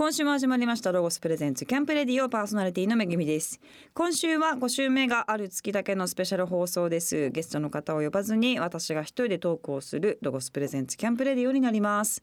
[0.00, 3.60] 今週も始まりましたロゴスプレゼンツキャンプレディオパーソナリティのめぐみです。
[3.92, 7.28] 今週は5週目がある月だけのスペシャル放送です。
[7.28, 12.22] ゲストの方を呼ばずに私が一人でトークをするロゴスプレゼンツキャンプレディオになります。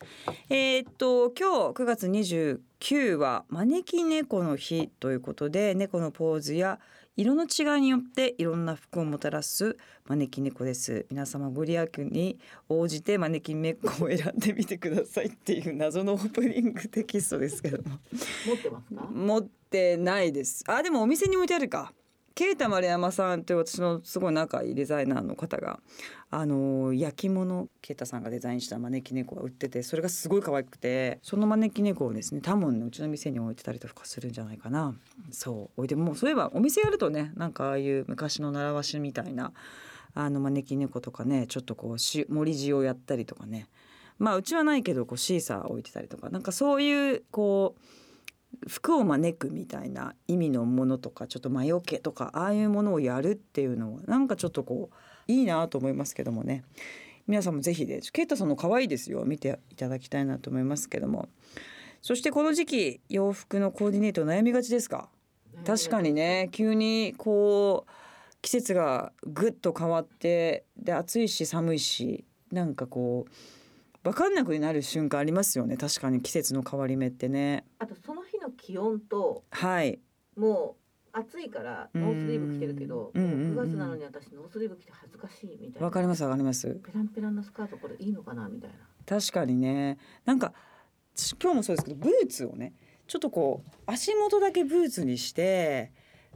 [0.50, 6.80] えー、っと今日9月29は招き猫の日ということで猫のポーズや
[7.20, 9.76] 色の違いによっていろんな服をもたらす
[10.06, 11.08] 招き猫です。
[11.10, 12.38] 皆様ご利益に
[12.70, 17.98] 応じて招き猫を選んでみてくださいっていう謎のオープニングテキストですけども。
[18.46, 19.08] 持ってますか？
[19.12, 20.64] 持ってないです。
[20.68, 21.92] あでもお店に置いてあるか
[22.38, 25.80] ケイタ丸山さんという私のすごい仲いいデザイナーの方が
[26.30, 34.94] あの焼き物ケイタさんがデザインした招き猫が売っててそれがすごい可愛くてその招き猫をですね多分ねうちの店に置いてたりとかするんじゃないかな。
[35.32, 35.82] そう。
[35.82, 39.52] 置いてもうそういえばお店やるとねなんかああいう昔の習わしみたいな
[40.14, 43.68] あの招き猫とかねちょっとこうし森地をやったりとかね。
[44.20, 46.30] まあうちはないけどこうシーサー置いてたりとか。
[46.30, 47.82] なんかそういうこう
[48.68, 56.64] 服を招くみたいな意味のものとかちょっと魔除けとかああいうものをやるっていうのはなんかちょっとこういいなと思いますけどもね。
[57.28, 61.28] 皆さんもぜひでケイタさんの可愛いですよ見ていただきたいなと思いますけども。
[62.02, 65.10] そしてこの時期洋服のコーディネート悩みがちですか？
[65.66, 67.92] 確かにね急にこう
[68.42, 73.32] 季節がぐっと変わってで暑いし寒いしなんかこう
[74.08, 75.76] 分かんなくなる瞬間ありますよね。
[75.76, 77.66] 確かに季節の変わり目ってね。
[77.78, 80.00] あとその日の気温とはい。
[80.38, 80.78] も
[81.14, 83.40] う暑いからノースリーブ着てるけど、うんうんうん。
[83.40, 85.86] うん9月なのに私ノースリーブ着て恥ずかしいみたいな。
[85.86, 86.74] わかりますわかります。
[86.86, 88.76] ペランペランなスカートこれいいのかなみたいな。
[89.06, 89.98] 確かにね。
[90.24, 90.54] なんか
[91.14, 92.76] 私今日もそうですけどブーツをね
[93.08, 95.92] ちょっとこう足元だけブーツにして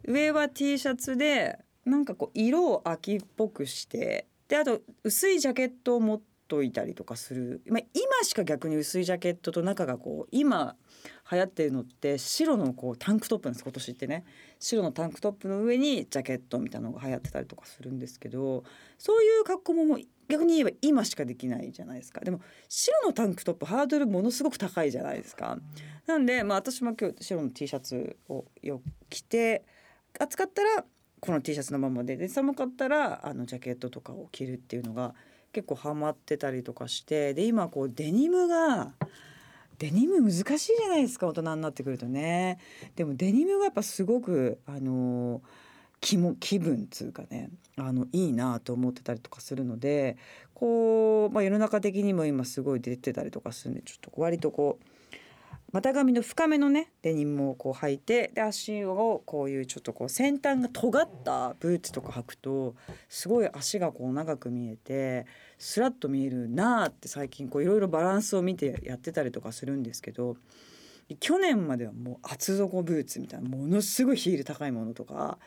[0.06, 10.76] 上は T シャツでなんかこう色を秋っぽくしてであと薄いジャケットを持っといたりとかする、まあ、今しか逆に薄いジャケットと中がこう今
[11.32, 14.26] 流行ってるのって白のこうタンクトップなんです今年ってね。
[14.60, 18.66] 白のタンクトップの上にジャケットみたいなのが流行ってたりとかするんですけど
[18.98, 22.20] そういう格好ももう逆に言えば今しかできないじゃないですか。
[22.20, 25.58] でも白のタンクトップハードルものすごく高いじゃないですか。
[26.06, 29.64] なんで、まあ、私も今日白の T シャツをよ着て
[30.20, 30.84] 暑かったら
[31.22, 35.14] この T シャツのままでで寒かったらあのジャケットとかを着るっていうのが
[35.54, 38.92] 結構ハマってたりとかしてで今こうデニムが
[39.80, 42.60] デニム難しいじゃないですか大人になってくるとね。
[42.96, 45.42] でもデニムがやっぱすごくあの
[46.00, 50.18] 気も気分つうかねあのいいなと思ってたりとかするので
[50.54, 54.86] こう、まあ、世の中的にも今すごい出てたりとかするんでちょっと割とこう
[55.72, 62.76] 股上の深めのねデニムをこう履いてで足をこういうちょっとこう先端が尖ったブーツとか履くと
[63.08, 65.26] すごい足がこう長く見えて
[65.58, 70.36] スラッと見えるなあって最近こういろいろバランスを見てやってたりとかするんですけど
[71.22, 75.38] 去年まではもう厚底ブーツみたいなものすごいヒール高いものとか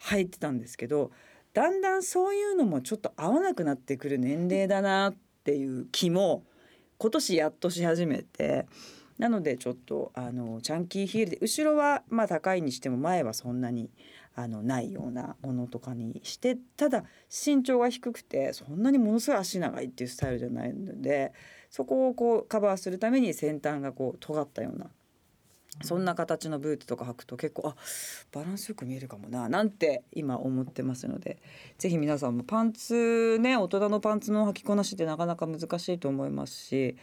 [0.00, 1.10] 履いてたんですけど
[1.54, 5.14] だんだんそういうのもちょっと合わなくなってくる年齢だなっ
[5.44, 6.44] ていう気も
[6.98, 8.66] 今年やっとし始めて。
[9.22, 13.88] なのでちょっとあのチャンキーヒールで後ろはまあ高いにしても前はそんなに
[14.34, 21.32] あのないようなものとかにしてただ身長が低くてそんなにものすごい足長いっていうスタイルじゃないので
[21.70, 24.90] そこをこうカバーするために先端がこう尖ったような
[25.82, 27.76] そんな形のブーツとか履くと結構あ
[28.32, 31.38] バランスよく見えるかもななんて今思ってますので
[31.78, 36.96] ぜひ皆さんもパンツね大人のパンツの履きこなしってなかなか難しいと思いますし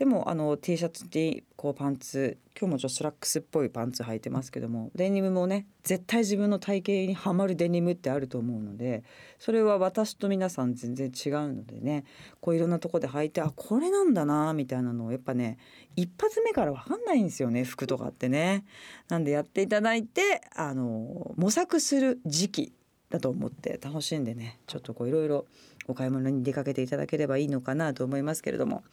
[0.00, 9.04] でもあの T シャツにこうパンツ今日もちょっとスラックスっぽいパンツ履いてますけどもデニムもね絶対自分の体型にはまるデニムってあると思うので
[9.38, 12.04] それは私と皆さん全然違うのでね
[12.40, 15.58] こういろんなとこで履いてあこれなんだなみたいなのをやっぱね
[15.96, 18.64] 一発目から分かんないんですよね服とかってね。
[19.10, 22.72] なんでやっていただいてあの模索する時期
[23.10, 25.44] だと思って楽しんでねちょっとこういろいろ
[25.90, 28.84] お買い物に出かけていただければいいのかなと思いますけれども。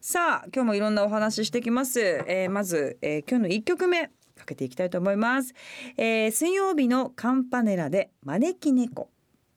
[0.00, 5.54] さあ今日もいろんなお話ししてきます、えー、まず、えー、今日の1曲目かけていきたいと思います、
[5.96, 9.10] えー、水曜日のカンパネラで招き猫。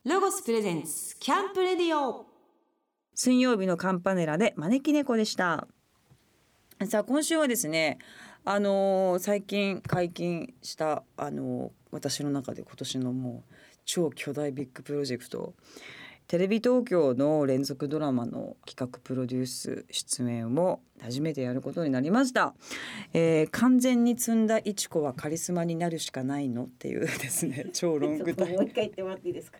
[0.03, 2.25] ロゴスプレゼンツキャンプレディオ。
[3.13, 5.67] 水曜日のカンパネラで招き猫でした。
[6.87, 7.99] さあ今週はですね
[8.43, 13.53] あのー、最近解禁したあのー、私の中で今年のもう
[13.85, 15.53] 超巨大ビッグプロジェクト
[16.31, 22.53] テレビ東京の連続ドラマの企画プロデュース出演を初めてやることになりました、
[23.11, 29.57] えー、完全に積んだいちこはカリスマになるしかないのっていうですね 超ロングタイ言ってもらっていいですか？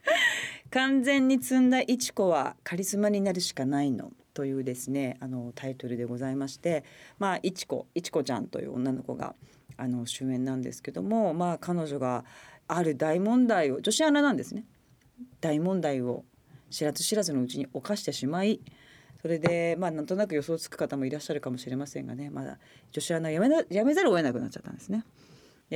[0.69, 6.85] 完全に積んだいちこはカリスマになるしかないのというですねあのタイトルでございまして
[7.19, 9.35] まあいちこいちこちゃんという女の子が
[9.75, 12.23] あの主演なんですけどもまあ彼女が
[12.69, 14.63] ある大問題を女子アナなんですね。
[15.41, 16.23] 大問題を
[16.71, 18.61] 知らず知らずのうちに犯してしまい
[19.21, 22.31] それでまあなんとなく予想つく方もいらっしゃるかもしれませんがね。
[22.31, 22.57] まだ
[22.91, 25.05] 女子アナをやめなやめざるを得なくなっちゃったんですね。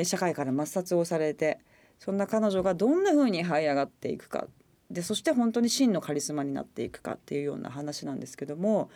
[0.04, 1.60] 社会から抹殺をされて
[2.00, 4.48] そんな彼女がどんな風に這い上がっていくか。
[4.90, 8.92] でそして本当に真のカリスマになっていくかっていうような話なんですけども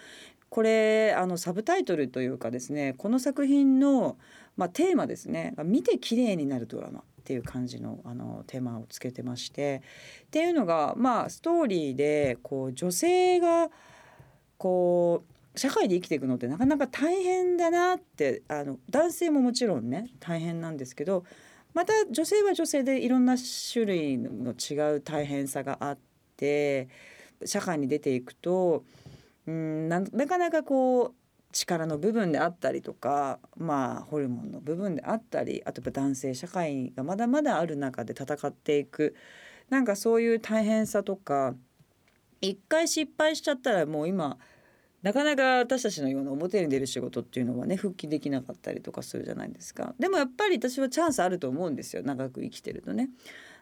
[0.50, 4.18] これあのサブタイトルというかですねこの作品の、
[4.56, 9.84] まあ、テーマですね「見て綺麗になるドラマ」っていう感じのあのテーマをつけてまして
[10.24, 13.70] っていうのがまあストーリーでこう女性が
[14.58, 15.24] こ
[15.54, 21.24] う社会で生きていくのってなかなか大変だなってあの男性ももちろんね大変なんですけど
[21.76, 23.36] また女性は女性でいろんな
[23.72, 25.98] 種類の違う大変さがあっ
[26.36, 26.88] て
[27.46, 28.84] 社会に出ていくと
[29.46, 31.14] うんななかなかこう
[31.52, 39.16] 力の部分であったりとかまあホルモンの部分であったりあとやっぱ男性社会がまだまだある中で戦っていく。
[39.70, 41.54] なんかそういう大変さとか
[42.42, 44.38] 一回失敗しちゃったらもう今
[45.02, 49.94] なかなか私たちのような表に出る仕事っていうのはね復帰できなかったりとかするじゃないですか。
[50.00, 53.10] でもやっぱり私はチャンスあると思うんですよ長く生きてるとね。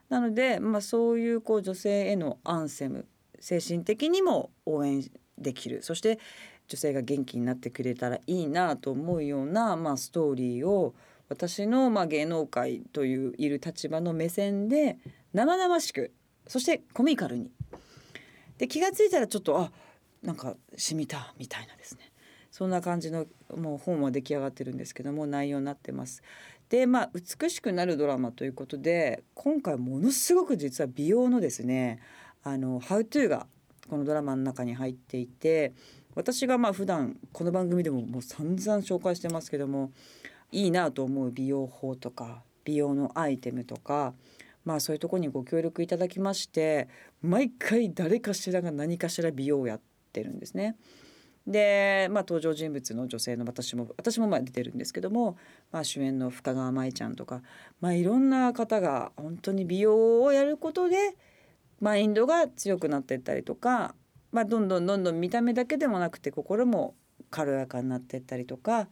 [0.08, 3.06] なので、まあ、そういうこう女性へのアンセム
[3.40, 5.04] 精神的にも応援
[5.36, 5.82] できる。
[5.82, 6.18] そして
[6.68, 10.94] 女性が元気になってくれたらいいなと思うような、まあ、ストーリーを
[11.28, 14.98] 私の、まあ、芸能界といういる立場の目線で
[15.32, 16.12] 生々しく
[16.46, 17.50] そしてコミカルに
[18.58, 19.70] で気が付いたらちょっとあ
[20.22, 22.12] なんか染みたみたいなですね
[22.50, 23.26] そんな感じの
[23.56, 26.22] もう本は出来上がってるんですけども内容になってます。
[26.70, 32.00] でまあ美しくなるドラマということで今回ものすごく実は美容のですね
[32.42, 33.46] あの「How to」が
[33.88, 35.72] このドラマの中に入っていて
[36.18, 39.92] 私がまあ普段この番組でももう散々紹介してますけども
[40.50, 44.14] いいなと思う美容法とか美容のアイテムとか
[44.64, 46.88] まあそういうとこにご協力いただきまして
[47.22, 49.80] 毎回誰かしらが何かしら美容をやっ
[50.12, 50.74] てるんですね。
[51.46, 55.36] で、まあ、登場人物の女性の私も私もまあ出てるんですけども、
[55.70, 57.42] まあ、主演の深川舞ちゃんとか、
[57.80, 61.14] まあ、いろんな方が本当に美容をやることで
[61.80, 63.94] マインドが強くなっていったりとか、
[64.32, 66.94] まあ、どんどんどんどん見た目だけでもなくて心も
[67.30, 68.88] 軽やかになっていったりとか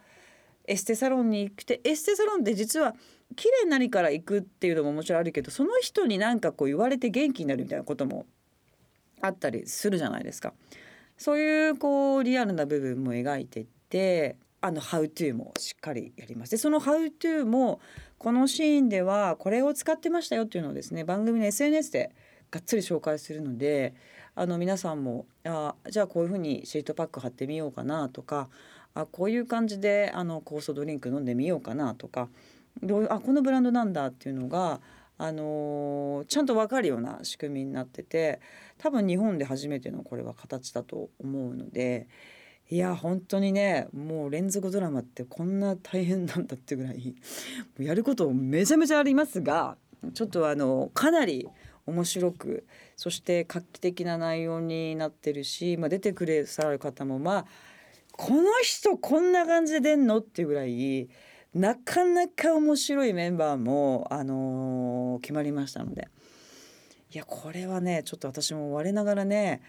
[0.67, 2.95] エステサロンに行くてエステサロンって実は
[3.35, 8.27] 綺麗になりから行くっていうのももちろんあるけどその人になんかこう言われて元気になるみたいなことも
[9.21, 10.53] あったりするじゃないですか。
[11.17, 16.51] そういうこうリアルな部分も描いていってあの「How to」もしっかりやります。
[16.51, 17.81] でその「How to」も
[18.19, 22.15] このシーンではこれを使ってましたよっていうのをですね番組の SNS で
[22.51, 23.95] がっつり紹介するので
[24.39, 28.51] あの皆さんもあじゃあこういうふうにシートパック貼ってみようかなとか
[28.95, 32.29] あこういう感じであの酵素ドリンク飲んでみようかなとか
[32.83, 34.81] どういうあこのブランドなんだっていうのが
[35.17, 38.41] あのー、ちゃんと分かるような仕組みになってて
[38.77, 42.07] 多分日本で初めてのこれは形だと思うので
[42.69, 47.15] いや本当にねもう連続ドラマってこんな大変なんだってぐらい
[47.79, 49.79] やることめちゃめちゃありますが
[50.13, 51.49] ちょっとあのかなり
[51.87, 52.67] 面白く
[52.97, 57.47] そして画期的な内容になってるし、まあ、出てくれさる方もまあ
[58.13, 61.09] この人こんな感じで出んのっていうぐらい
[61.55, 66.09] なかなか面白いメンバーも、あのー、決まりましたので。
[67.15, 69.63] いやこれはねちょっと私も我ながらね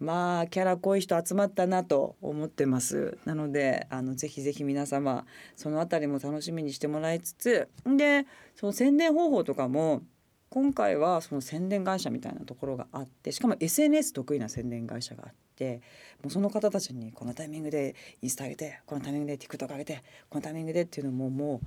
[0.00, 3.16] まあキャラ濃い人集まったなと思ってます。
[3.24, 5.24] なのであのぜひぜひ皆様
[5.56, 10.02] その辺りも楽しみにしてもらいつつでその宣伝方法とかも
[10.52, 15.80] 今回はその宣伝会社みたいなところがあってしかも SNS 得意な宣伝会社があって
[16.22, 21.66] もうその方たちにこのタイミングでインスタ上げてこのタイミングで TikTok 上げてこのタイミングでっていうのももう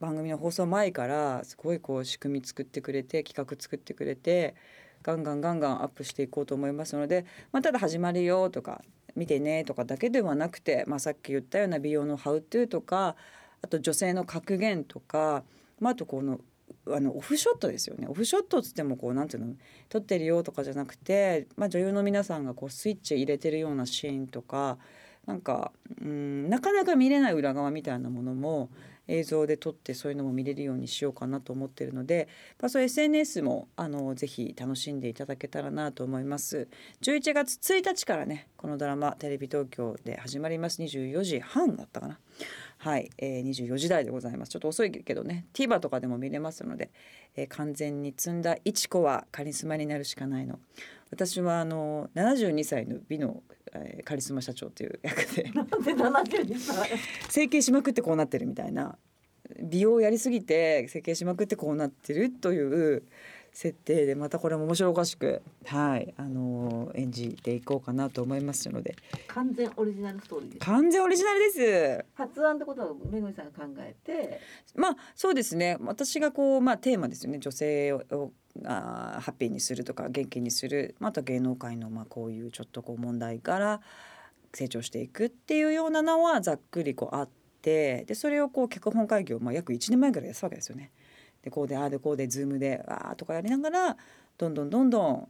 [0.00, 4.56] 番組の放送前からすごいこう仕組み作ってくれて企画作ってくれて
[5.04, 8.82] ガンガンガンガンアップしていこうと思いますので、まあ、ただ始まるよとか
[9.14, 13.14] 見てねとかだけではなくて、まあ、さっき言ったような美容のハウトゥーとか
[13.62, 15.44] あと女性の格言とか、
[15.78, 16.40] まあ、あとこの
[16.86, 18.06] あのオフショットですよね。
[18.08, 19.54] オフショットっつってもこうなんていうの？
[19.88, 24.78] 撮ってるよとかじゃなくて、まあ、女優の皆さんがこうスイッチ入れてるようなシーンとか
[25.26, 28.70] なんかうんなかなか見れない裏側みたいなものも
[29.08, 32.28] 映像で撮ってそういうのも見れるようにしようかなと思ってるので、
[32.60, 36.68] まあ、そういう SNS もあのぜひ楽しんでいただけたらなと思います。
[37.02, 40.80] 11月1日からねこのドラマテレビ東京で始まります。
[40.82, 42.18] 24時半だったかな。
[42.84, 44.50] はい、えー、24時台でございます。
[44.50, 45.46] ちょっと遅いけどね。
[45.54, 46.90] TVer とかでも見れますので、
[47.34, 50.58] えー、完全に積んだいちこはカリスマになるしかないの。
[51.10, 55.50] 私はあの72歳の美の、えーカリスマ社長っていう役で。
[55.54, 56.90] なんで72歳？
[57.30, 58.98] 整形しまくってこうなってるみたいな
[59.60, 63.02] 美容やりすぎて整形しまくってこうなってるという
[63.54, 68.96] 設定でまたこれも面白おかしくはいあの演じていこうかなと思いますので。
[69.28, 70.66] 完全オリジナルストーリーです。
[70.66, 72.04] 完全オリジナルです。
[72.14, 74.40] 発案ってことはめぐみさんが考えて。
[74.74, 75.76] まあそうですね。
[75.80, 77.38] 私がこうまあテーマですよね。
[77.38, 78.32] 女性をを
[78.64, 80.96] あーハッピーにするとか元気にする。
[80.98, 83.80] また芸能界のまあこういうちょっとこう問題から
[84.52, 90.90] 成長していくっていうようなのはざっくりこうあってでそれをこう脚本会議をまあ約1年前ぐらいやってたわけですよね。
[91.42, 93.96] でこうでああでこうでズームであーとかやりながら
[94.38, 95.28] どんどんどんどん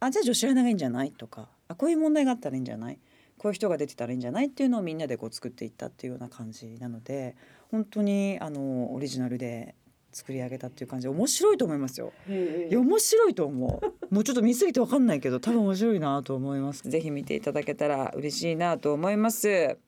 [0.00, 2.98] あじゃあ女子アナがいいんじゃないとかあこういう問題があったらいいんじゃない
[3.36, 7.36] こういう人が出てたらいいんじゃないっていうのをみんなでこう作っていったっていうような感じなので
[7.70, 9.74] 本当にあのオリジナルで
[10.12, 12.12] 作り上げたっていう感じで面白いと思いますよ。
[12.28, 14.14] いや面白いと思う。
[14.14, 16.82] もうちょっと見すぎてわかんないけど多分面白いなと思います。
[16.90, 19.78] ぜひ見ていただけたら嬉しいなと思います。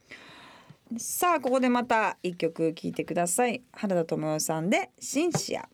[0.99, 3.63] さあここでまた一曲聴いてください。
[3.73, 5.69] 原田知世さんでシンシア。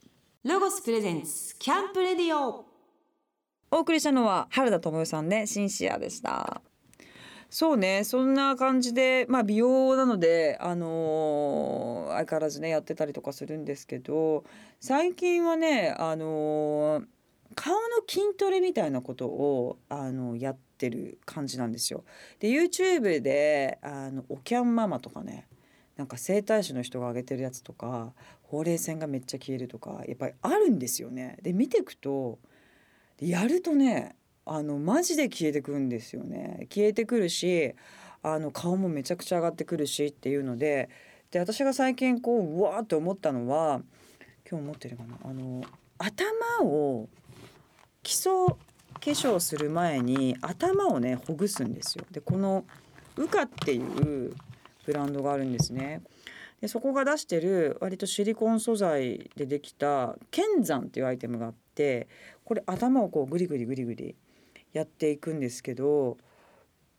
[0.45, 2.65] ロゴスプレゼンツキャンプレディオ
[3.71, 6.63] お送りしたのは原田知世さんでシンシアでした。
[7.51, 14.45] そうねそんな感じでまあ美容なのであのー相変わらずねやってたりとかするんですけど
[14.81, 17.07] 最近はねあのー
[17.55, 22.05] 顔の筋トレみたいなことをあのやっててる感じなんですよ。
[22.39, 25.47] で YouTube であのおキャンママとかね
[25.97, 28.13] なんか整体師の人が上げてるやつとか
[28.45, 31.37] ほうれい線がめっちゃ消えるとかやっぱりあるんですよね。
[31.43, 32.39] で見てくと
[33.19, 34.15] でやるとね
[34.47, 36.67] あのマジで消えてくるんですよね。
[36.73, 37.75] 消えてくるし
[38.23, 40.89] あの顔もめちゃくちゃ上がってくるしっていうので
[41.31, 43.83] で私が最近こううわーって思ったのは
[44.51, 45.63] 今日持ってるかなあの
[45.99, 47.09] 頭を
[48.03, 48.33] 基礎
[48.99, 52.05] 化粧する前に頭をねほぐすんですよ。
[52.11, 52.65] でこの
[53.17, 54.35] ウカっていう
[54.87, 56.03] ブランドがあるんですね。
[56.61, 62.09] でそこが出してる割とシリコン素材でできた剣山っていうアイテムがあって
[62.45, 64.17] これ頭をこうグリグリグリグリ
[64.73, 66.19] やっていくんですけど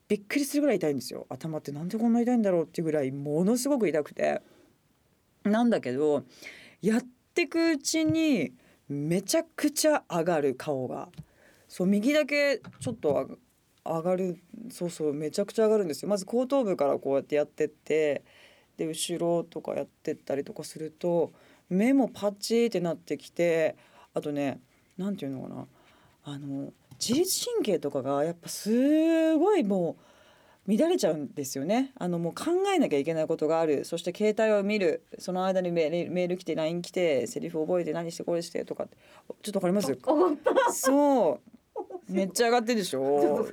[0.08, 4.42] びっくりするぐらい痛いんですよ頭ってなんでこんな痛いんだろうっていうぐらいものすごく痛くて
[5.44, 6.24] なんだけど
[6.82, 7.02] やっ
[7.34, 8.54] てくうちに
[8.88, 11.10] めちゃくちゃ上がる顔が
[11.70, 13.38] そう右だけちょっと
[13.86, 14.38] あ上がる
[14.70, 16.10] そうそうめちゃくちゃ上がるんですよ。
[16.10, 18.24] まず後頭部からこうやってやってって
[18.76, 21.32] で後ろとかやってったりとかすると
[21.70, 23.78] 目もパッチーってなってきて
[24.14, 24.60] あとね
[24.98, 25.68] なんていうのかな。
[26.26, 29.96] あの自律神経とかがやっぱすごいも
[30.68, 31.92] う乱れちゃうんですよね。
[31.98, 33.86] あのもう考えなきゃいけないことがある。
[33.86, 35.04] そして携帯を見る。
[35.18, 38.98] その間にメールメール来て LINE 来てセリフ覚えて何してこれしてとかって。
[39.42, 39.98] ちょっとわかります？
[40.74, 41.40] そう
[42.10, 43.48] めっちゃ上がってるでしちょ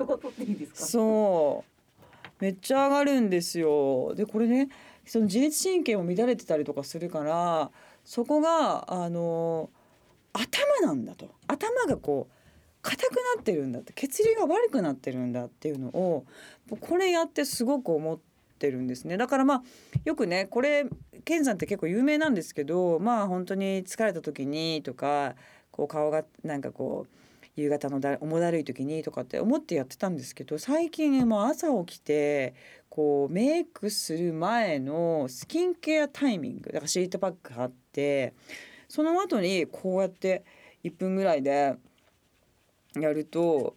[0.75, 2.43] そう。
[2.43, 4.15] めっちゃ上がるんですよ。
[4.15, 4.69] でこれね
[5.07, 7.71] その自律神経も乱れてたりとかするから
[8.05, 9.71] そこがあの
[10.33, 11.31] 頭なんだと。
[11.47, 12.33] 頭がこう
[12.83, 13.93] 硬くなってるんだって。
[13.95, 16.25] 血流が悪くなってるんだっていうのを
[16.81, 18.19] これやってすごく思っ
[18.59, 19.17] てるんですね。
[19.17, 19.63] だからまあ
[20.05, 20.85] よくねこれ
[21.25, 25.35] 健さんって結構有名なんですけどまあ本当に疲れた時にとか
[25.71, 27.16] こう顔がなんかこう
[27.57, 32.55] 夕方のだ重だるい時にとかって思ってやってたんですけど最近もう朝起きて
[32.91, 38.35] こうメイクする前のスキンケアタイミングだからシートパック貼って
[38.89, 40.45] その後にこうやって
[40.85, 41.77] 1分ぐらいで
[42.95, 43.75] やると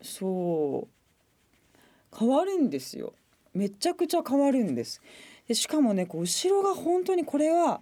[0.00, 3.14] そう変わるんですよ。
[3.54, 5.00] めちゃくちゃ変わるんです。
[5.46, 7.80] でしかもねこう後ろが本当にこれは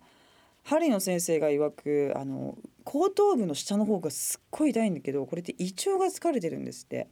[0.64, 7.08] 針野先生が曰くあの後頭部の下の方がすっごい痛いんだけどこれって胃腸が疲れてるんですって。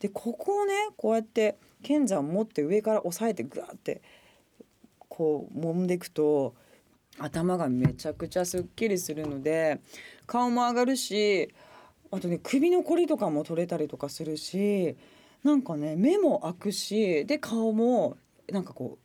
[0.00, 4.00] でここをねこうやって剣山持って上から押さえてグワーって
[5.08, 6.54] こう揉んでいくと
[7.18, 9.80] 頭がめちゃくちゃすっきりするので
[10.26, 11.52] 顔も上がるし
[12.10, 14.96] あとね首のこりとかも取れたりとかするし
[15.44, 18.16] なんかね目も開くしで顔も
[18.50, 18.98] なんかこ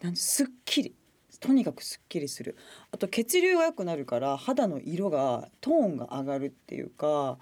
[0.00, 0.94] うなんすっきり。
[1.40, 2.56] とにかくすっきりする。
[2.92, 7.38] あと血流が良くなるから肌の色がトーンが上がるっていうか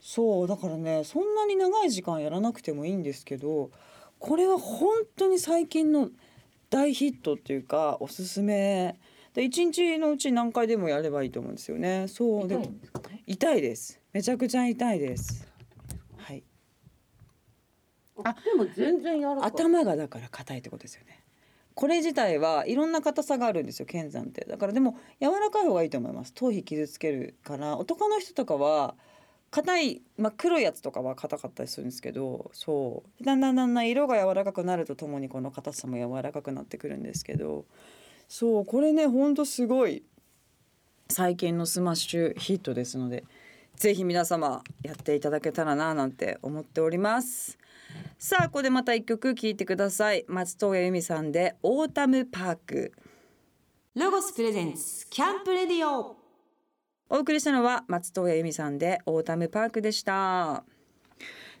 [0.00, 3.70] そうだからねそんなに長い時間やらなくてもいいんですけど
[4.18, 6.08] これは本当に最近の
[6.70, 8.98] 大ヒットっていうかおすすめ。
[9.34, 12.06] で一日のうち何回でもやればいいと思うんですよね。
[12.08, 13.22] そうで痛いんですかね？
[13.26, 14.00] 痛いです。
[14.12, 15.46] めちゃくちゃ痛いです。
[16.16, 16.42] はい。
[18.22, 19.50] あでも全然やらかい。
[19.50, 21.23] 頭がだから硬いってことですよね
[21.74, 24.44] これ自体はいろんな硬さがあるんですよ剣山って。
[24.44, 26.32] だからでも柔らかい方がいいと思います。
[26.32, 28.94] 頭皮傷つけるから男の人とかは
[29.50, 33.24] 硬い、まあ、黒いやつとかは硬かったりするんですけどそう。
[33.24, 37.64] だんだんだんだん色が柔らかくなるとともにこの硬さも柔らかくなってくるんですけど
[38.28, 38.64] そう。
[38.64, 40.04] これねほんとすごい
[41.10, 43.24] 最近のスマッシュヒットですので
[43.76, 47.58] ぜひ皆様やっていただけたらななんて思っております。
[48.18, 50.24] さあここでまた一曲聴いてください。
[50.28, 52.92] 松任谷由実さんで Autumn Park。
[53.94, 56.16] ロゴス presents Camp Radio
[57.10, 60.64] お送りしたのは松任谷由実さんで Autumn Park でした。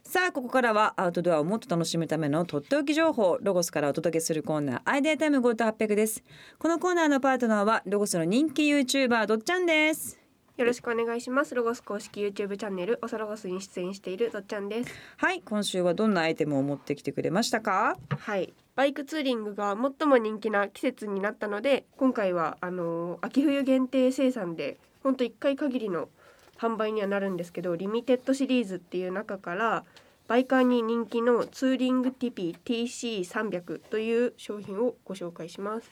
[0.02, 6.22] さあここからはアウトドアをもっと楽しむためのとっておき情報ロゴスからお届けするコーナーアイデアタイム Go to 800です。
[6.58, 10.23] このコーナーのパートナーはロゴスの人気 YouTuber どっちゃんです
[10.56, 11.52] よろしくお願いします。
[11.56, 14.94] ロゴス公式 YouTube チャンネルおそロゴスに出演しているどっちゃんです。
[15.16, 17.96] はい今週はどんなアイテムを持ってきてくれましたか？
[18.08, 18.54] はい。
[18.76, 26.08] バイクツーリングが最も人気な季節になったので、今回はあのー秋冬限定生産で本当一回限りの
[26.56, 29.84] 販売にはなるんですけど、リミテッドシリーズっていう中から
[30.28, 35.90] バイカーに人気のツーリングティピ TC300 という商品をご紹介します。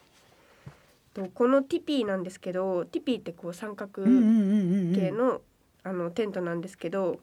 [1.15, 5.41] とこのティピーなんですけど、ティピーってこう三角うんうんうんうん系の,、
[5.83, 7.21] あのテントなんですけど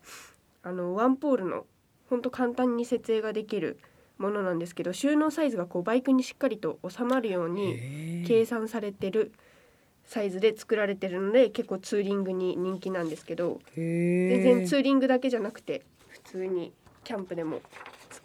[0.64, 1.66] あのワンポールの
[2.10, 3.80] ほんと簡単に設営ができる
[4.18, 9.32] ものなんですけど収納サイズがこうバイクにしっかりと収まるように計算されてる
[10.06, 17.62] サイズで作られてるので結構ツーリングに人気なんですけど全然ツーリングだけじゃなくて普通にキャンプでも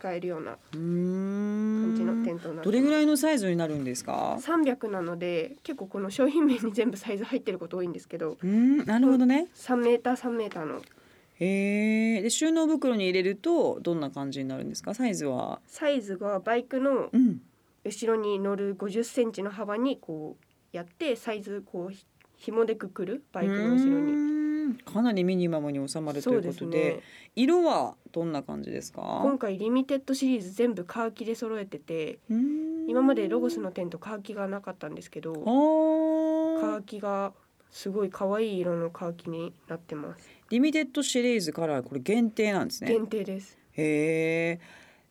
[0.05, 8.33] 使えるような感じのテントになどれぐらいのサイズになるんですか？300なので結構この商品名に全部サイズ入ってること多いんですけど。
[8.33, 8.85] うーん。
[8.85, 9.47] なるほどね。
[9.55, 10.83] 3メーター3メーターの。
[11.41, 14.93] へえで収納袋に入れるとどんな感じになるんですか？
[14.93, 15.61] サイズは？
[15.67, 17.41] サイズがバイクのうん。
[17.87, 22.05] 後ろに乗る50センチの幅にこうやってサイズこうひ
[22.37, 24.44] 紐でくくるバイクの後ろうに。
[24.85, 27.01] かなりミニマムに収まるということでね。
[27.37, 29.21] 色はどんな感じですか？
[29.23, 32.19] 今回リミテッドシリーズ全部カーキで揃えてて、
[32.89, 35.35] 今までロゴスのテントカーキがなかったんですけど、あ
[36.61, 37.33] カーーキが
[37.71, 40.29] すごい可愛い色のカーキになってます。
[40.51, 43.59] リミテッドシリーズからこれ限定なんですね限定です。
[43.73, 44.61] へえ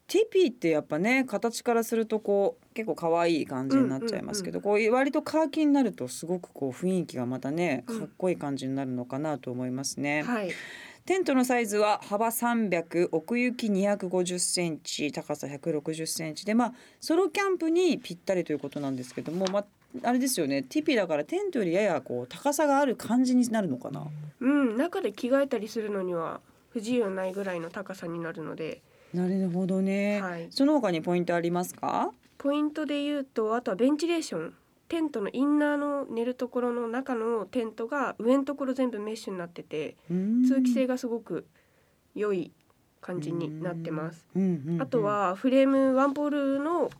[0.07, 10.23] ティピーってやっぱね形からするとこう結構可愛い感じになっちゃいますけど、こう割とカーキになるとすごくこう雰囲気がまたねかっこいい感じになるのかなと思いますね。
[10.23, 10.51] はい。
[11.05, 19.65] テントのサイズは幅300奥行き250センチ高さ160センチでまあソロキャンプにぴったりということなんですけどもまあ
[20.03, 24.07] あれですよねティピーだからテントよりややこう高さがある感じになるのかな？
[24.39, 26.39] うん、中で着替えたりするのには
[26.69, 28.81] 不自由ないぐらいの高さになるので、
[29.13, 30.47] なるほどね、はい。
[30.49, 32.11] その他にポイントありますか？
[32.37, 34.53] ポイントで言うとあとはベンチレーション。
[34.89, 39.95] テントのインナーの寝るところの中のテントが上のところ全部メッシュになってて
[40.47, 41.47] 通気性がすごく
[42.13, 42.51] 良い
[43.01, 44.27] 感じになってます。
[44.35, 46.91] うんうんうんあとはフレームワンポールの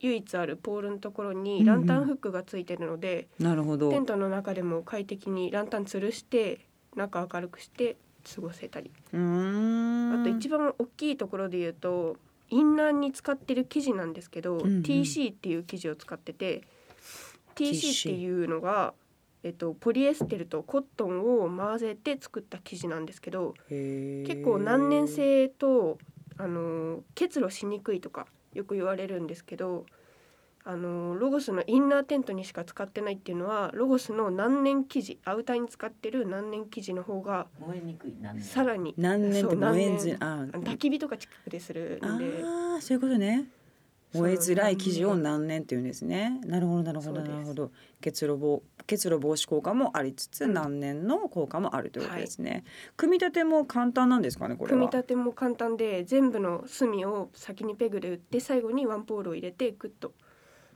[0.00, 3.90] 唯一あるポールのところうんにランタンフックがついてるので、なるほど。
[3.90, 6.60] テントの中でも快適にランタン吊るして
[6.94, 7.96] 中明るくして
[8.34, 8.90] 過ごせたり。
[9.12, 12.16] あと一番大きいところで言うと
[12.50, 14.82] インナーに使ってる生地なんですけど、んうん。
[14.82, 16.62] TC っていう生地を使ってて
[17.54, 18.94] TC っていうのが、
[19.42, 25.98] えっと、ポリエステルとコットンを混ぜて作った生地なんですけど結構難燃性と
[26.36, 29.86] あの結露しにくいとかよく言われるんですけど
[30.68, 42.24] あのロゴスのインナーテントにしか使ってないっていうのはロゴスの難燃生地アウターに使ってる難燃生地の方が燃えにくいなんさらに何年って燃えず何あ焚き火とか近くでするあんで。
[42.24, 43.44] ーそういうことね。
[44.12, 46.40] 燃えづらい生地を何年っていうんですね。
[46.46, 47.70] なるほどなるほどなるほど。
[48.00, 50.54] 結露防結露防止効果もありつつうん。
[50.54, 52.64] 何年の効果もあるということですね、
[52.96, 54.78] 組み立ても簡単なんですかねこれは？
[54.78, 60.12] 組み立ても簡単で全部の隅を先にペグで打って最後にワンポールを入れてグッと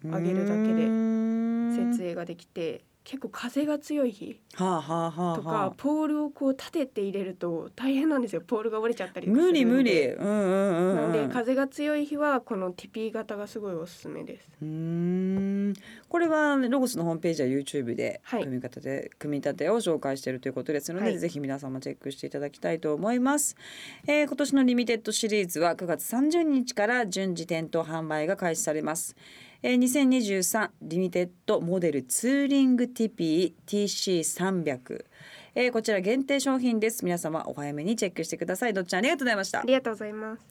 [0.04, 8.42] 上げるだけで設営ができて結構風が強い日はあはあはあとかはポールをこう立てて入れると大変なんですよ。
[8.46, 10.08] ポールが折れちゃったり無理無理。
[10.10, 11.10] うんうんうんなうん。
[11.10, 14.48] んで風が強い日はこのティピー型がすごいおすすめです。
[14.62, 15.74] うーん。
[16.10, 18.42] これはロゴスのホームページや YouTube ではい。
[18.44, 21.18] 組み立て、組み立てを紹介しているということですので、はい。
[21.18, 23.56] ぜひ皆様チェックしていただきたいと思います、
[24.06, 29.16] えー今年のリミテッドシリーズは9月30日から順次店頭販売が開始されます
[29.62, 35.04] えー2023リミテッドモデルツーリング TP-TC300
[35.54, 40.42] えーこちら限定商品です皆様お早めにチェックしてくださいどっちゃんありがとうございましたありがとうございます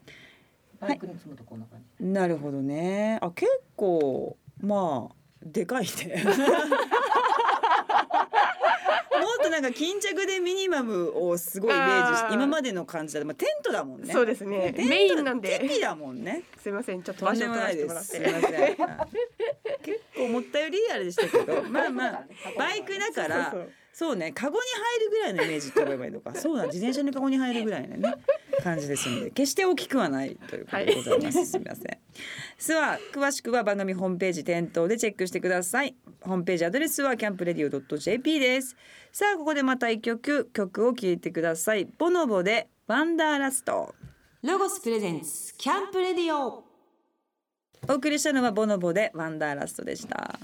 [0.79, 2.05] バイクに積むとこんな感じ。
[2.05, 3.17] なるほどね。
[3.21, 5.89] あ結構まあでかいね。
[9.49, 17.69] なんかか巾着でミニマムをすごいイメージしあー今までの感じだと、まあ、テントだもんねそうですねテントメインなんでテピだもんねすいませんちょっと場所を取ら。
[17.69, 18.77] せてもらってすみません。
[19.81, 22.25] 結構思ったよりあれでしたけど、 まあまあ
[22.57, 23.55] バイクだから
[23.93, 24.65] そうね、カゴに
[24.97, 26.33] 入るぐらいのイメージって思えばいいのか。
[26.35, 28.15] そうだ、自転車のカゴに入るぐらいのね
[28.63, 31.45] 感じですので、決して大きくはないということでございます。
[31.45, 31.98] すみません。
[32.57, 35.95] さあ、詳しくは番組ホームページ店頭でチェックしてください。
[36.21, 38.75] ホームページアドレスはキャンプレディオ .jp です。
[39.11, 41.85] さあ、ここでまた一曲曲を聴いてください。
[41.97, 43.95] ボノボでワンダーラスト。
[44.41, 46.63] ロゴスプレゼンツキャンプレディオ
[47.89, 50.39] お送りしたのはボノボでワンダーラストでした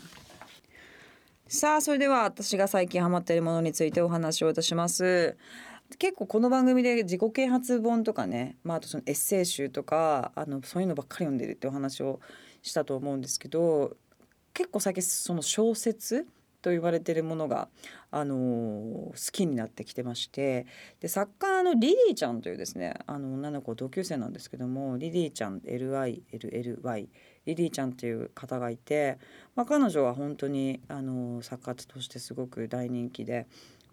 [1.48, 5.38] さあそれでは私が最近ハマっているものについてお話をいたします
[6.00, 12.20] 結構この番組で自己啓発本とかね、まあ、あとそのエッセイ集とかあのそういうのばっかり読んでるってお話を
[12.62, 13.96] したと思うんですけど
[14.54, 16.28] 結構最近その小説
[16.62, 17.68] と言われてるものが、
[18.10, 20.66] あのー好きになってきてまして
[21.00, 27.08] で作家のリリーちゃんというですねあの女の子同級生なんですけどもリリーちゃん LILLY
[27.46, 29.20] リリーちゃんっていう方がいて、
[29.56, 33.46] まあ、彼女は本当にあの作家としてすごく大人気で、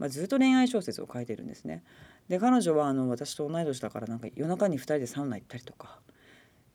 [0.03, 1.85] まあ、ずっと恋愛小説を書いてるんですね。
[2.29, 6.01] で彼女はあの私と同い年だからなんか夜中に2人でサウナ行ったりとか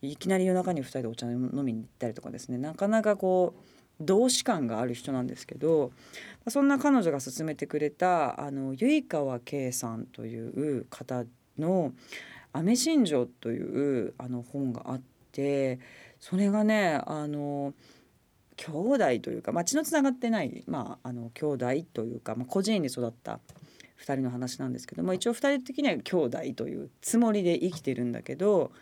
[0.00, 3.62] いきなり夜中に2人でお茶飲みに行ったりとかですねなかなかこう
[4.00, 5.90] 同志感がある人なんですけど
[6.48, 11.24] そんな彼女が勧めてくれたあの結川圭さんという方
[11.58, 11.92] の
[12.54, 15.00] 「アメ心情」というあの本があっ
[15.32, 15.80] て
[16.18, 17.74] それがねあの
[18.58, 23.40] 兄弟というか、まあ、血のつながってない、まあ、あの兄弟というか、まあ、個人に育った
[24.00, 28.72] 2人の話なんですけども一応2人的には兄弟というつもりで生きてるんだけど、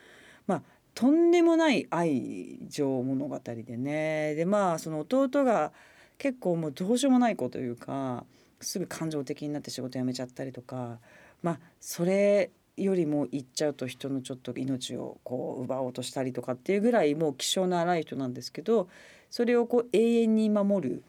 [0.47, 0.63] まあ、
[0.95, 4.35] とんでもない愛情物語でね。
[4.35, 5.73] でまあその弟が
[6.17, 8.25] 結構もうどうしようもない子というか
[8.63, 10.99] すぐ感情的になって仕事辞めちゃったりとか
[11.43, 18.89] まあそれよりも言っちゃうと人のちょっと命をこう奪おうとしたりとかっていうぐらいもう気性の荒い人なんですけど
[19.31, 21.05] それをこう永遠に守る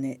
[0.00, 0.20] 姉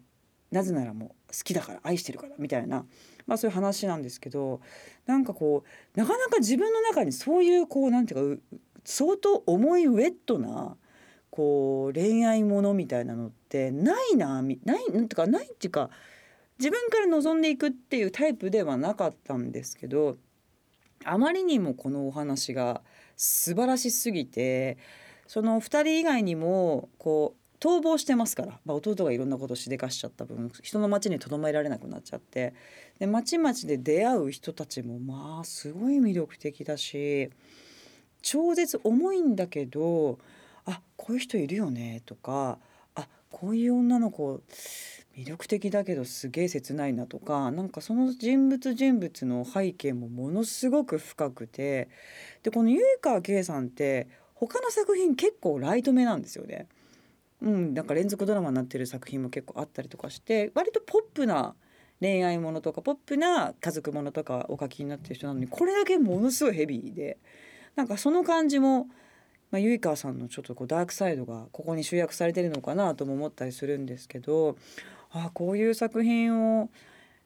[0.50, 2.84] なぜならもう好きだから愛してるからみたいな、
[3.26, 4.60] まあ、そういう話なんですけど
[5.06, 5.64] なんかこ
[5.96, 8.42] うなかなか自分の中にそういうこうなんていうか
[8.84, 10.76] 相当重いウェットな
[11.30, 15.88] こう恋愛ものみたいなのってないなみないなんていうかないっていうか
[16.58, 20.16] 自分から望んでいくっていうタイプではなかったんですけど
[21.04, 22.82] あまりにもこのお話が
[23.16, 24.76] 素晴らしすぎて
[25.32, 32.52] その2人以外にもこう逃亡してますから、まあ、弟がいろんなことしでかしちゃった分人の町にとどまられなくなっちゃって。
[32.98, 37.30] で町々で出会う人たちもまあすごい魅力的だし
[38.20, 40.18] 超絶重いんだけど
[40.66, 42.58] あこういう人いるよねとか
[42.94, 44.42] あこういう女の子
[45.16, 51.88] 魅力的だけどすげえ切ないなとかなんかその人物人物の背景もものすごく深くて。
[52.42, 54.08] でこの結川圭さんって
[54.46, 56.66] 他の作品結構ライト目なんですよね。
[57.42, 61.54] うん、なんか連続ドラマになってる作品も結構あったりとかして割とポップな
[62.00, 67.18] 恋愛ものとかポップな家族ものとかお書きになってる人なのにこれだけものすごいヘビーで
[67.74, 68.86] なんかその感じも、
[69.50, 74.56] まあ、結川さんのちょっとこうダークサイドがここに集約されてるのかなとも思ったりするんですけど
[75.10, 76.70] ああこういう作品を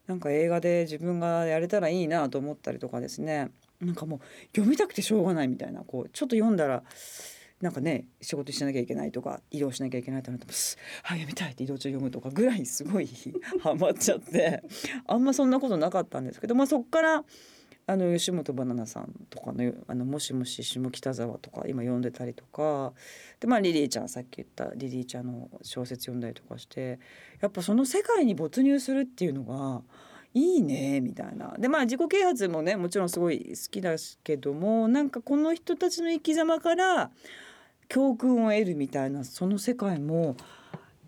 [0.06, 3.50] なんか映画で自分がやれたらいいなと思ったりとかですね
[3.80, 4.20] なんかもう
[4.54, 6.82] 読みたくてしょうがないみたいなこうちょっと読んだら
[7.60, 13.08] なんかね仕事しなきゃいけないとか移動しなきゃいけないとなってもすはい読みたいって移動中読むとかぐらいすごい
[13.62, 14.62] ハマっちゃって
[15.06, 17.24] あんまそんなことなかったんですけど、まあ、そっから
[17.88, 22.92] あの吉本ばななさんとかの「あのもしもし下北沢」とか今読んでたりとか
[23.40, 26.98] で、まあ、リリーちゃんさっき言ったリリーちゃんの小説読んだりとかして
[27.40, 29.82] やっぱその世界に没入するっていうのが
[30.36, 31.54] いいねみたいな。
[31.58, 37.10] でまあ自己啓発もねもちろんすごい好きだけどもなんかこの人たちの生き様から
[37.88, 40.36] 教訓を得るみたいなその世界も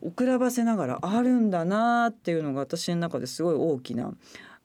[0.00, 4.14] 遅らばせながらあるんだなっていうのが私の中ですごい大きな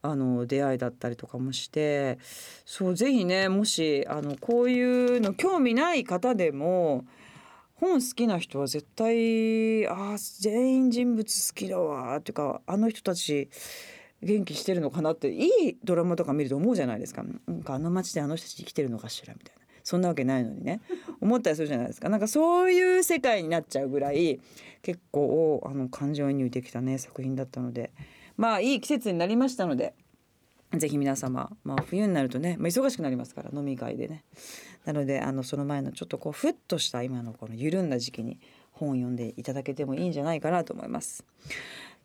[0.01, 2.17] あの出会いだったりとかもして
[2.65, 4.81] そうぜひねもしあのこうい
[5.17, 7.03] うの興味ない方でも
[7.75, 13.49] 本好きな人は絶対あー全員人物好きだわっていうかあの人たち
[14.23, 17.23] 元気してるのかなっていいドラマとか見ると思うじゃないですか。
[17.47, 19.61] なんかあの街であの人たち生きてるのかしらみたいな。
[19.83, 20.81] そんなわけないのにね。
[21.19, 22.09] 思ったりするじゃないですか。
[22.09, 24.39] なんかそういう世界になっちゃうぐらい
[24.81, 27.91] 結構あの感情移入できたね作品だったので。
[28.37, 29.93] まあいい季節になりましたので
[30.77, 34.23] ぜひ皆様、まあ、冬になるとね、まあ、忙しくなりますから飲み会でね。
[34.85, 38.39] なのであのその前のちょっとこうふっとした今のこの緩んだ時期に
[38.71, 41.23] 本を読んでいただけてもいいんじゃないかなと思います。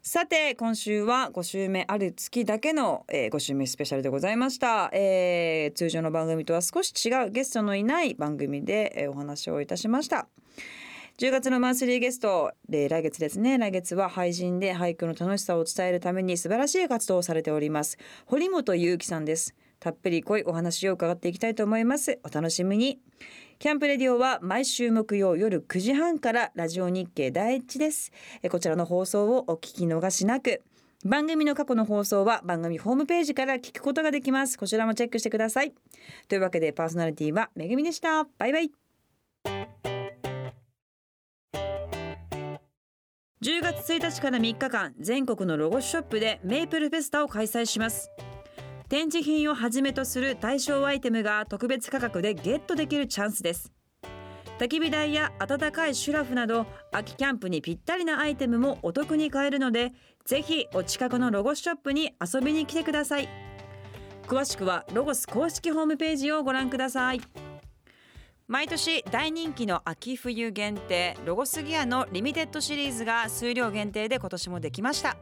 [0.08, 10.26] さて今週は5週目ある月だけの、えー、5週目スペシャルでございました、えー通常の番組とは少し違うゲストのいない番組で、えーお話をいたしました。
[11.18, 13.58] 10月のマンスリーゲストで来月ですね。
[13.58, 19.54] 来月は俳人で俳句の楽しさを伝えるために素晴らしい活動をされております堀本裕樹さんです。
[19.80, 22.18] たっぷり濃いお話を伺っていきたいと思います。
[22.24, 22.98] お楽しみに。
[23.58, 28.12] キャンプレディオは毎週木曜夜9時半からラジオ日経第一です。
[28.42, 30.62] えこちらの放送をお聞き逃しなく。
[31.04, 34.58] 番組の過去の放送は番組ホームページから聞くことができます。
[34.58, 35.72] こちらもチェックしてください。
[36.28, 38.24] というわけでパーソナリティはめぐみでした。
[38.38, 38.72] バイバイ。
[43.40, 48.10] 10月1日から3日間全国のロゴショップでメイプルフェスタを開催します。
[48.88, 53.70] 展示品をはじめとする対象アイテムが特別価格でゲットできるチャンスです。
[54.58, 59.92] 焚き火台や温かいシュラフなど秋キャンプにぴったりなアイテムもお得に買えるので
[60.24, 63.28] ぜひお近くのロゴスショップに遊びに来てください。
[64.26, 67.20] 詳しくはロゴス公式ホームページをご覧ください。
[68.46, 75.18] 毎年大人気の秋冬限定ロゴスギアのリミテッドシリーズが数量限定で今年もできました。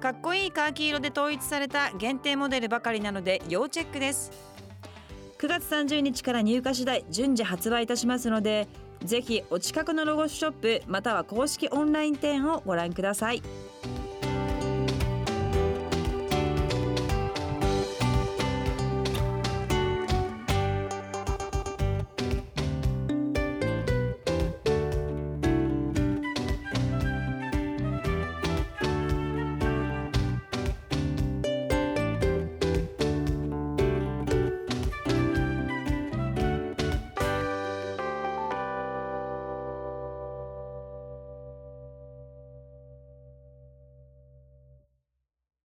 [0.00, 4.30] かっこいいカーキ色で統一された限定モデルばかりなので要チェックです。
[5.38, 8.68] 9月30日から入荷次第順次発売いたしますので
[9.04, 13.42] ぜひお近くのロゴスショップまたは公式オンライン店をご覧ください。